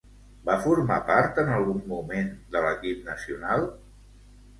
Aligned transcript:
Va 0.45 0.53
formar 0.61 0.95
part 1.09 1.41
en 1.41 1.51
algun 1.57 1.83
moment 1.91 2.31
de 2.55 2.63
l'equip 2.67 3.05
nacional? 3.11 3.67